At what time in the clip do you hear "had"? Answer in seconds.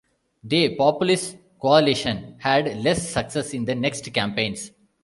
2.39-2.75